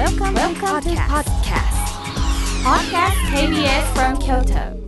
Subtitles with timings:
[0.00, 1.76] Welcome, Welcome to podcast.
[2.64, 4.80] Podcast KBS from Kyoto.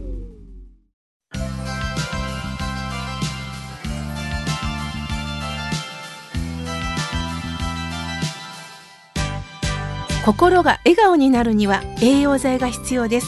[10.24, 13.26] 心が笑顔になるには栄養剤が必要です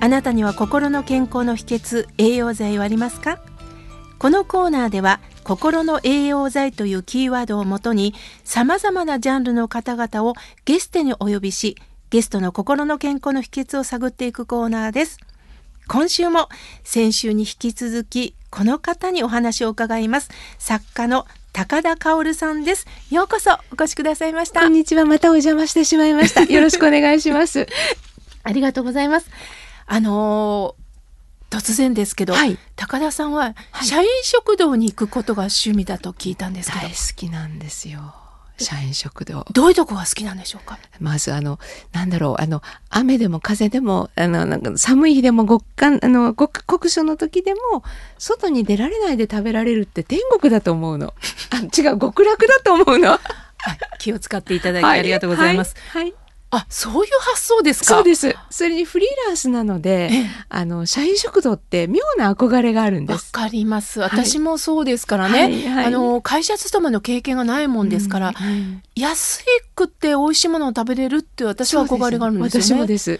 [0.00, 3.38] あなたには心の健康の秘訣栄養剤はありますか？
[4.18, 8.14] このコーナーでは心の栄養剤というキーワードをもとに
[8.44, 10.34] 様々なジャンルの方々を
[10.64, 11.76] ゲストにお呼びし
[12.10, 15.18] ゲストの心の健康の秘訣を探っていくコーナーです
[15.88, 16.48] 今週も
[16.84, 25.04] 先週に引き続きこの方にお話を伺います作家の高田薫さんですようこそお越しくださいましたこんにちは。
[25.04, 26.44] またお邪魔してしまいました。
[26.44, 27.66] よろしくお願いします。
[28.42, 29.26] ありがとうございます。
[29.86, 30.81] あのー
[31.52, 38.14] 突然ですけど、はい高田さんははい社員食堂に行くことが趣味だと聞いたんですけど、大好きなんですよ。
[38.58, 39.44] 社員食堂。
[39.52, 40.78] どういうとこが好きなんでしょうか？
[41.00, 41.58] まずあの、
[41.92, 47.82] なんだろう、あの、雨でも風でも、あの、なんか寒い日でも極寒、あの、極酷暑の時でも、
[48.18, 51.12] 外に出られないで食べられるって天国だと思うの。
[51.50, 53.10] あ、違う、極楽だと思うの。
[53.10, 53.20] はい、
[53.98, 55.74] 気を使っていただいてありがとうございます。
[55.90, 56.04] はい。
[56.04, 56.14] はい
[56.54, 57.94] あ、そういう発想ですか？
[57.96, 58.36] そうです。
[58.50, 63.32] それにフリーランスなので、ええあの、社員食堂って妙な憧れがあるんでわす。
[63.32, 64.00] かります。
[64.00, 65.42] はい私もそうですからね。
[65.44, 69.42] はいはいあの会社勤めの経験がないもんですから、うんうん安
[69.74, 72.66] くて美味しいものを食べれるって私は憧れがあるんですよね。
[72.66, 73.18] 私もです。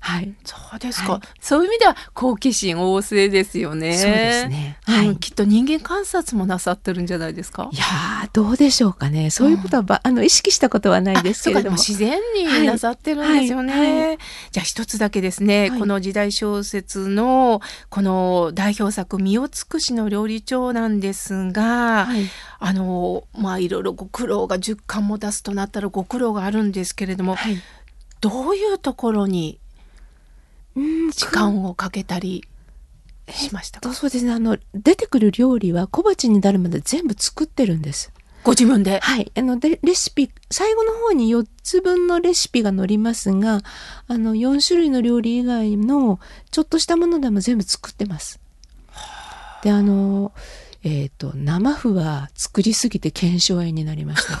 [0.00, 0.34] はい。
[0.44, 1.20] そうですか、はい。
[1.40, 3.96] そういう意味では好奇心旺盛ですよね。
[3.96, 4.78] そうですね。
[4.88, 7.68] うんはいきっと人間観察もなさってるんじゃないですか？
[7.72, 7.76] い。
[7.76, 9.30] やーどうでしょうかね。
[9.30, 11.76] そういうことはば、あの意識したことはないですけれども。
[11.76, 13.72] 自然になさってるんですよね。
[13.72, 14.06] はい。
[14.08, 14.18] はい。
[14.50, 15.78] じゃあ一つだけですね、はい。
[15.78, 22.26] この時代小説のこの代表作「身を尽くしの料理長」なんですが、はい。
[22.58, 27.58] あのまあいろいろご苦労が10巻も出すとなったらご苦労があるんですけれども、はい。
[28.20, 29.69] どういうところにうん
[31.12, 32.44] 時間をかけたり
[33.28, 34.32] しましたか、そうですね。
[34.32, 38.12] あの出てくる料理は小鉢になるまで全部作ってるんです。
[38.42, 39.00] ご自分で？
[39.00, 39.30] はい。
[39.36, 43.60] あのでレシピ最後の方に4つ分のレシピが載りますが
[44.08, 48.40] あの4種類の料理以外のちょっとしたものでも全部作ってます。
[49.62, 50.32] であの
[50.82, 54.40] えっ、と生麩は作りすぎて腱鞘炎になりました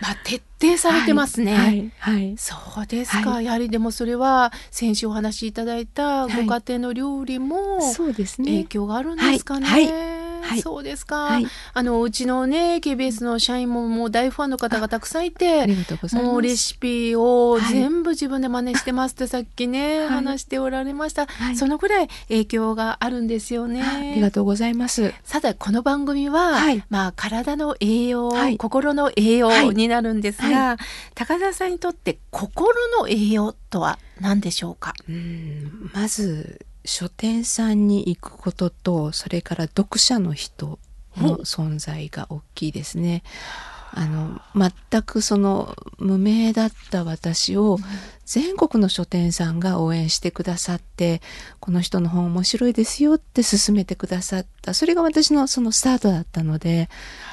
[0.00, 1.54] まあ、徹底されてますね。
[1.54, 3.44] はい、はいそうですか、はい。
[3.44, 6.46] やはりでもそれは先週お話しいただいたごはい。
[6.46, 10.19] 家庭の料理もそうです影ね響があるんですかね。
[10.40, 10.50] はい。
[10.50, 11.46] はいそうですか、はい。
[11.72, 15.66] あのうちのね KBS の社員ももう大ファンの方がたくさんいあて
[16.12, 20.08] もうレシピをはい全部自分で真似してますってさっきね、はい。
[20.08, 21.56] 話しておられました、はい。
[21.56, 23.82] そのぐらい影響があるんですよね。
[23.82, 25.14] ありがとうございます。
[25.24, 26.84] さてこの番組は、はい。
[26.90, 28.56] まあ体の栄養、はい。
[28.58, 29.68] 心の栄養はい。
[29.70, 30.76] になるんですが、は
[31.14, 34.94] 高田さんにとって心の栄養とは何でしょうか？
[35.08, 40.78] うんまず書店さんに行くこととそれから読者の人
[41.16, 43.22] の存在が大きいですね。
[43.92, 47.78] あの全くその無名だった私を
[48.24, 51.20] 全国の書店さんが応援してくださって
[51.58, 56.88] この人の本面白いですよって勧めてくださったそれが私のそのスタートだったので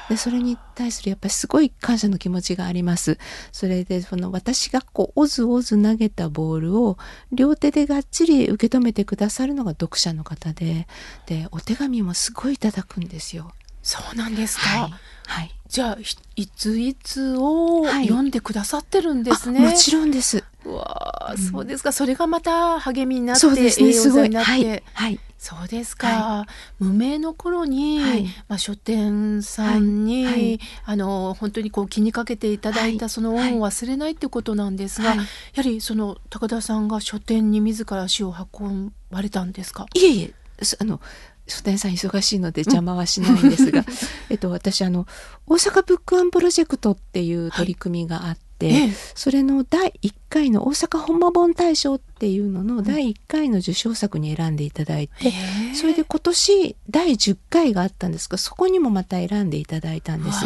[0.09, 3.18] でそれに対するやっぱりすごい感謝の気持ちがあります。
[3.51, 6.97] それでその私がこうおずおず投げたボールを
[7.31, 10.88] 両手でがっちり受け止めてくださるのが読者の方で
[11.25, 13.51] でお手紙もすごいいただくんですよ。
[13.87, 14.67] そうなんですか？
[14.67, 14.93] はい、
[15.27, 15.51] はい。
[15.69, 18.07] じゃあひいついつをはい。
[18.07, 19.65] 読んでくださってるんですね。
[19.65, 20.43] あもちろんです。
[20.65, 21.37] うわあ、うん。
[21.37, 21.93] そうですか。
[21.93, 23.87] それがまた励みになって、そうですね。
[23.87, 24.49] 栄養すごい剤になって。
[24.51, 24.83] はい。
[24.93, 25.19] はい。
[25.39, 26.47] そうですか、
[26.79, 28.25] 無名の頃に、はい。
[28.49, 30.33] まあ、書店さんに、はい。
[30.33, 30.59] はい。
[30.83, 33.09] あの本当にこう気にかけていただいたはい。
[33.09, 35.17] その恩を忘れないってことなんですが、はい。
[35.19, 39.85] やはりその高田さんが書店に自ら足を運ばれたんですか？
[39.93, 40.21] いえい
[40.59, 40.65] え。
[40.65, 40.99] すあの
[41.47, 43.85] 書店さん忙しいので邪魔はしないんですが、
[44.29, 45.07] えっと私あの
[45.45, 48.93] 大阪ブックアンプロジェクトっていう取り組みがあって、ええ。
[49.15, 55.33] それの第1回の大阪本間本大賞っていうのの第1回の受賞作に選んでいただいて、へ
[55.71, 55.75] え。
[55.75, 60.39] それで今年第10回があったんですがそこにもまた選んでいただいたんです。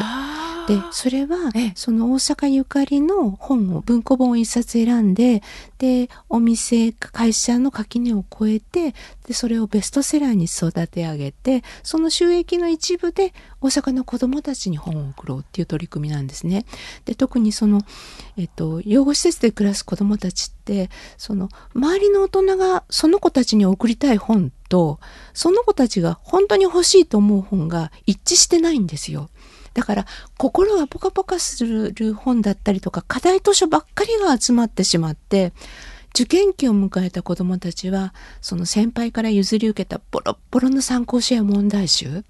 [0.67, 5.41] でそれはええその大阪ゆかりの本を文庫本を一冊選んで
[5.77, 8.93] でお店会社の垣根を越えて
[9.27, 16.65] でそれをベストセラーに育て上げてその収益の一部で大阪の子どもたちに本を送ろうっていう取り組みなんですね。
[17.05, 17.81] で特にその、
[18.37, 24.99] えっと、養護施設で暮らす子どもたちってその周りの大人がその子たちに送りたい本と
[25.33, 29.29] その子たちが本当に欲しいと思う本が一致してないんですよ。
[29.73, 30.05] だから
[30.37, 35.53] 心がポカポカする本だったりとか課題図書ばっかりが集まってしまって
[36.13, 42.25] 受験期を迎えた子どもたちはその先輩から譲り受けたボロッボロの参考書や問題集。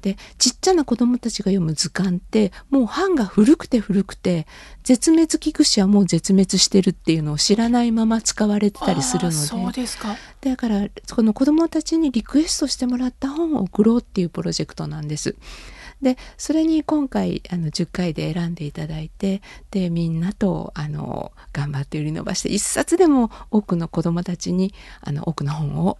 [0.00, 4.46] でちっちゃな子どもたちが読む図鑑ってもう版が古くて古くて
[4.84, 9.36] 絶滅危惧種はもう絶滅してるっていうのを知らないまま使われてたりするので。
[9.36, 10.16] そうですか。
[10.40, 15.36] だからこの子どもたちにリクエストしてもらった本を送ろうっていうプロジェクトなんです。
[16.02, 19.40] でそれに今回あの10回で選んでいただいて
[19.70, 25.98] でみんなとあの頑張って売り伸ばして一冊でも多くの子どもたちにあの多くの本を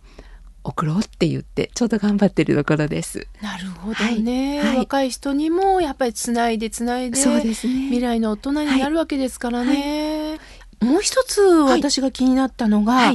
[0.64, 3.28] 送ろうって言ってちょうど頑張ってるところです。
[3.40, 4.68] なるほどね、はい。
[4.68, 10.38] はい、若い人にもやっぱりつないでつないでそうです、ね、未来の大人になるわけですからね。
[10.80, 13.12] はい、もう一つ私が気になったのが、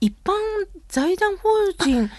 [0.00, 0.32] 一般
[0.88, 1.48] 財団法
[1.84, 2.10] 人、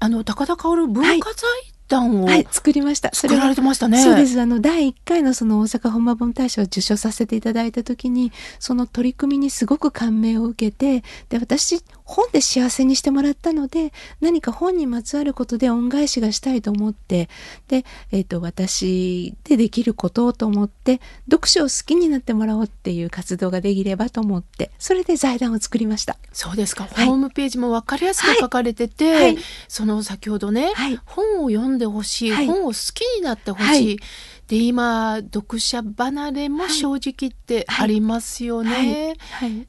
[0.00, 3.10] あの高田薫文化財団を、はい、作りました。
[3.12, 4.02] 作られてましたね。
[4.02, 4.40] そうです。
[4.40, 17.30] あの、第1回のその大阪本間本大賞を受賞させていただいた時に、その取り組みにすごく感銘を受けて、で、私、本で幸せにしてもらったので、何か本にまつわることで恩返しがしたいと思って、
[17.68, 26.18] で、えっ、ー、と、私でできることをと思って、読書を好きになってもらおうっていう活動ができればと思って、それで財団を作りました。
[26.32, 26.88] そうですか。
[26.92, 30.72] はい、ホームページも分かりやすく書かれてて、はいはい、その先ほどね、
[31.06, 33.98] 本を読んでほしい、本を好きになってほしい。
[34.54, 39.16] で今読者離れも正直ってありますよね。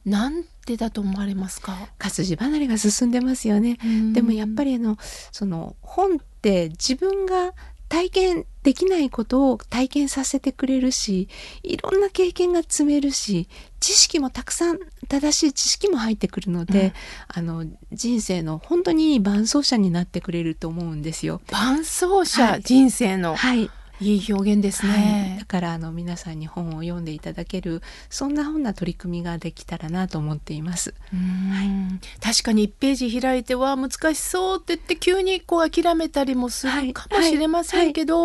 [0.04, 1.76] なんでだと思われますか？
[1.98, 3.78] 活字離れが進んでますよね。
[4.12, 4.96] でもやっぱりあの
[5.32, 7.52] その本って自分が
[7.88, 11.28] 体験できないことを体験させてくれるし
[11.64, 13.48] いろんな経験が積めるし
[13.80, 14.78] 知識もたくさん
[15.08, 16.92] 正しい知識も入ってくるので、うん、
[17.28, 21.40] あの人生の本当にいい伴走者になってくれると思うんですよ。
[21.50, 23.70] 伴走者、はい、人生の、はい、
[24.00, 30.94] いい表現ですね、はい、だからあの皆さんに本を読んでいただけるそんな本な取り組みができたらなと思っています。
[31.10, 38.24] はい、確かに1ページ開いては難しそうって言って急にこう諦めたりもするかもしれませんけど、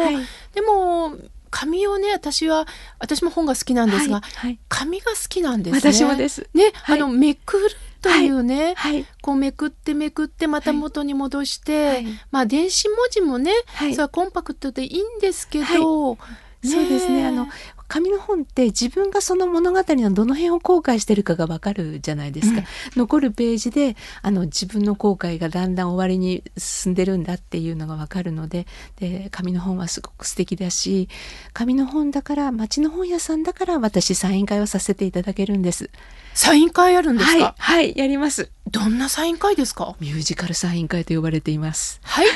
[0.53, 1.15] でも
[1.50, 2.65] 紙をね私は
[3.00, 4.21] 私も本が好きなんですが、
[4.68, 5.94] 紙が好きなんですね。
[5.94, 6.50] 私もです。
[6.53, 7.69] ね、あのめくる
[8.01, 16.18] というね、はい、こうめくってめくってまた元に戻して、はい、まあ電子文字もね、はい、それはコンパクトでいいんですけど、
[16.63, 17.25] そうですね。
[17.25, 17.47] あの
[17.87, 22.65] 紙の本って自分がその物語のどの辺を後悔してるかがわかるじゃないですか、うん、
[22.95, 28.65] 残るページであの自分の後悔がだんだん終わりに進んでるんだっていうのがわかるので
[28.95, 31.09] で紙の本はすごく素敵だし
[31.51, 35.89] 紙の本だから町の本屋さんだから私サイン会をさせていただけるんです。
[36.33, 37.55] サイン会あるんですか？
[37.57, 38.51] はい、はい、やります。
[38.69, 39.97] どんなサイン会ですか？
[39.99, 41.99] ミュージカルサイン会と呼ばれています。
[42.03, 42.27] はい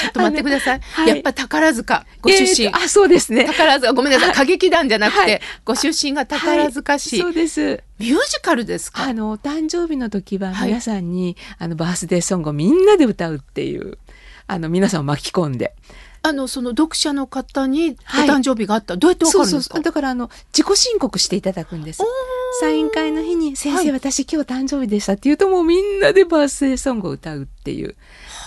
[0.00, 3.44] ちょっと待ってください、はい、やっぱ宝塚ご出身、えー、あそうですね。
[3.44, 7.82] 宝塚ごめんなさい、歌劇団じゃなくて、はい、ご出身が宝塚市、そうです。
[7.98, 9.04] ミュージカルですか？
[9.04, 13.98] あの誕生日の時は皆さんに、あのバースデーソングをみんなで歌うっていう
[14.46, 15.74] あの皆さんを巻き込んで。
[16.22, 17.94] あのその読者の方にお
[18.26, 19.78] 誕生日があった、はい、どうやってわかるんですか？
[19.78, 22.02] だからあの自己申告していただくんです。
[22.60, 27.94] サイン会の日に「先生、はい、私今日誕生日でした」って言うともうみんなでバースデーソングを歌うっていう。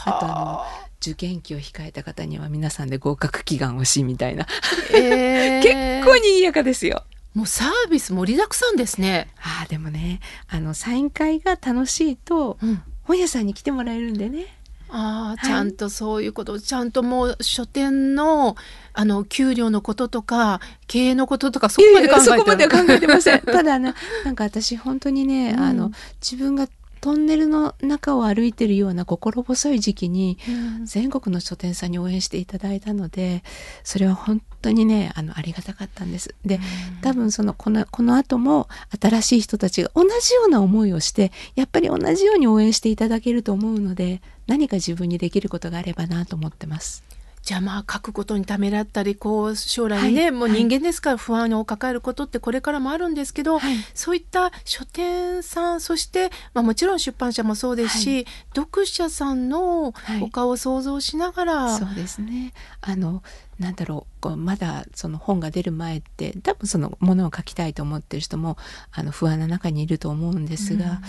[0.04, 4.46] あとあの受験期を控えた方には皆さんで合格祈願をしみたいな、
[4.94, 7.04] えー、結構にぎやかですよ。
[7.34, 9.30] もうサービス盛りだくさんですね。
[9.38, 14.60] ああでもねあのサイン会が楽しいと、うん、本屋さんに来てもらえるんでね。
[14.92, 18.56] ああ、ちゃんとそういうこと、ちゃんともう書店の
[18.94, 23.42] あの給料のこととか経営のこととかそこまで考えてそこまでは考えてません。
[23.46, 23.94] ただな
[24.26, 26.68] なんか私本当にね、うん、あの自分が
[27.02, 30.38] トンネルの中を歩いてるような心細い時期に、
[30.84, 33.44] 全国の書店さんに応援していただいたので
[33.84, 36.36] それは本当にねあのありがたかったんです。
[36.46, 36.60] で
[37.02, 38.68] 多分そのこのこの後も
[39.00, 47.04] 新しい人たちが同じような思いをしてやっぱり同じように応援していただけると思うので何か自分にできることがあればなと思ってます。
[47.50, 58.26] じゃあまあ書くことにためらったりこう将来ね、はい、もう人間ですから不安を抱えることってこれからもあるんですけど、はい、そういった書店さんそして、まあ、もちろん出版社もそうですし、はい、
[58.56, 62.54] 読者さんのお顔を想像しながら、そうですね。
[62.82, 63.24] あの
[63.58, 68.58] なんだろうこうまだその本が出る前って多分そのものを書きたいと思ってる人も
[68.92, 71.00] あの不安な中にいると思うんですが、うん、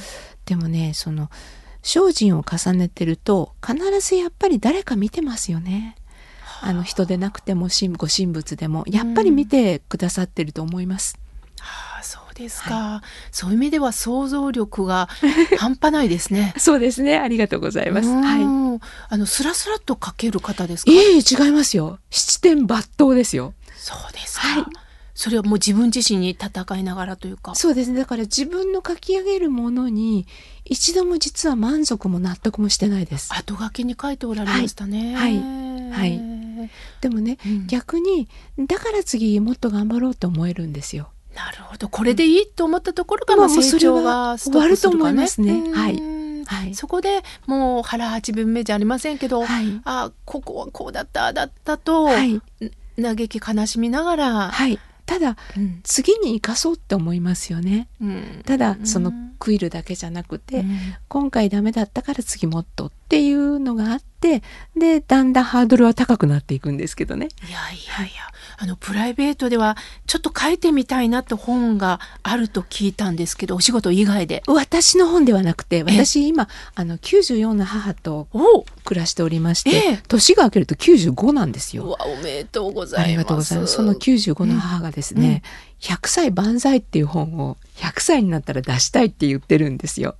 [0.46, 1.28] でもねその
[1.82, 5.96] 精進を重ねてると必ずやっぱり誰か見てますよね。
[6.60, 11.18] あの人でなくてもご神仏でもやっぱり見てくださってると思います。
[11.60, 15.08] はあ、そうですか、はい、そういう意味では想像力が
[15.58, 16.54] 半端ないですね。
[16.58, 17.18] そうですね。
[17.18, 18.08] ありがとうございます。
[18.08, 18.80] はい。
[19.08, 20.92] あのスラスラと書ける方ですか？
[20.92, 21.98] ええ違いますよ。
[22.10, 23.54] 七点抜刀ですよ。
[23.76, 24.64] そうですか、はい
[25.20, 27.54] それはもう自分自身に戦いながらというか。
[27.54, 27.98] そうですね。
[27.98, 30.26] だから自分の書き上げるものに
[30.64, 33.28] 一度も実は満足も納得もしてないです。
[33.34, 35.14] 後書きに書いておられましたね。
[35.14, 35.36] はい。
[35.90, 36.70] はい。
[37.02, 37.66] でもね、うん。
[37.66, 41.10] 逆にだから次もっと頑張ろうと思えるんですよ。
[41.34, 41.90] なるほど。
[41.90, 45.52] これでいいと思ったところが、ま成長がストップするか終わると思いますね。
[45.52, 45.72] うん。
[45.74, 46.02] はい。
[46.46, 46.74] はい。
[46.74, 49.82] そこでもう腹八分目じゃありませんけど、はい。
[49.84, 52.40] あここはこうだったああだったと、はい。
[52.98, 54.78] 嘆き悲しみながら、はい。
[55.10, 55.80] ただうん。
[55.82, 57.88] 次に生かそうって思いますよね。
[58.00, 58.42] うん。
[58.46, 60.78] ただそのうんクイルだけじゃなくて、うん。
[61.08, 64.42] 今回ダメだったから次もっとっていうのがあって
[64.76, 67.26] でだんだんハードルは高くなっていくんですけどね。
[67.48, 68.22] いやいやいや
[68.62, 74.42] あのプライベートではちょっと書いてみたいなって本があると聞いたんですけどお仕事以外で。
[74.46, 81.96] 私の本ではなくて私今あの94の母とお暮らしておりまして、ええ年が明けると95なんですよ。
[82.00, 83.08] おめでとうございます。
[83.08, 83.72] ありがとうございます。
[83.72, 85.42] その95の母がですね、
[85.80, 90.16] 100歳万歳っていう本を100歳になったら出したいって言ってるんですよ。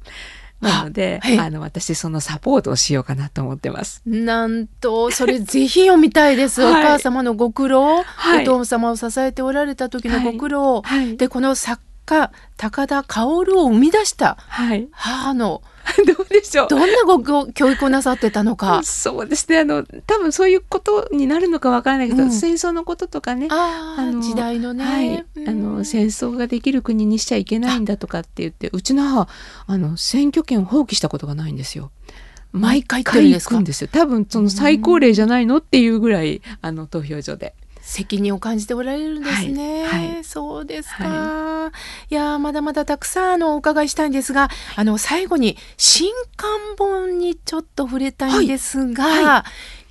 [0.61, 1.39] なので、あはい。
[1.39, 4.03] あの、私そのサポートをしようかなと思ってます。
[4.05, 6.85] なんとそれぜひ読みたいです、はい。
[6.85, 8.43] お母様のご苦労、はい。
[8.43, 11.17] お父様を支えておられた時のご苦労、はい。
[11.17, 14.37] でこの作家高田薫を生み出した。
[14.49, 14.89] はい。
[16.07, 16.69] どうでしょう。
[16.69, 18.83] どんなごご教育をなさってたのか。
[18.85, 19.59] そうですね。
[19.59, 23.49] あの、多分そういうことになるのかわからないけど、うん戦争のこととかね。
[23.51, 29.29] あの時代のね、はい、うんあの戦争ができる国にしちゃいけないんだとかって言ってうちの母
[29.67, 31.91] あの選挙権を放棄したことがないんですよ。
[32.53, 37.55] 毎回行くんですよ多分その最高齢じゃないのっていうぐらいあの投票所で。
[37.91, 39.83] 責任を感じておられるんですね。
[39.85, 40.13] はい。
[40.15, 40.25] はい。
[40.25, 41.73] そうですか。、は
[42.09, 42.15] い。
[42.15, 49.45] やーまだまだたくさんあのお伺いしたいんですが、あの最後に新刊本にちょっと触れたいんですが、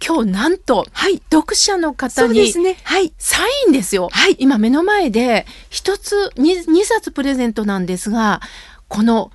[0.05, 1.21] 今日なんとはい。
[1.29, 2.53] 読者の方に
[3.17, 4.07] サインですよ。
[4.11, 4.37] はい。
[4.39, 8.39] 今目の前で一つ二二冊プレゼントなんですが、
[8.87, 9.31] この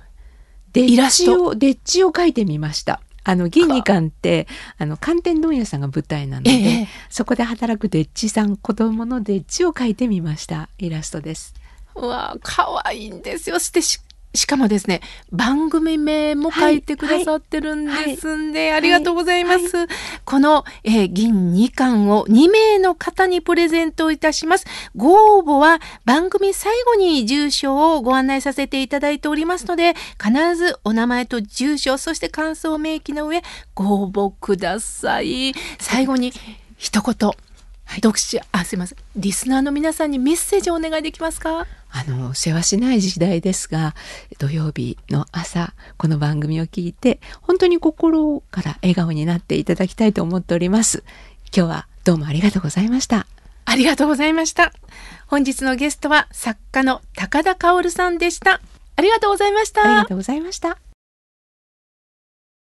[0.73, 2.99] イラストデッチを書いてみました。
[3.25, 11.53] あの銀二館ってあの寒天問屋さんが舞台なので、ええそこで働くデッチさん子供のデッチを書いてみましたイラストです。
[11.95, 13.57] うわ可愛いんですよ。
[13.59, 13.99] してし
[14.35, 15.01] しかもですね
[15.31, 19.87] 番組名も書いてくださってるんですんで、ありがとうございます。
[20.25, 24.65] この、えー銀2巻を2名の方にプレゼントいたします。
[24.95, 35.53] ご応募は番組最後に住所をご案内させていただいておりますので必ずお名前と住所そして感想を明記の上ご応募ください。
[35.79, 36.33] 最後に
[36.77, 37.31] 一言。
[38.01, 41.67] 読者あすいませんリスナーの皆さんにメッセージをお願いできますか？
[41.97, 43.95] あの世話しない時代ですが
[44.37, 51.05] 土曜日の朝この番組を聞いて本当に心から笑顔になっていただきたいと思っております
[51.55, 53.27] 今日はどうもありがとうございました
[53.65, 54.71] ありがとうございました。
[55.27, 58.61] 本日のゲストは作家の高田薫さんでした。
[58.95, 59.81] ありがとうございました。
[59.81, 60.84] ありがとうございました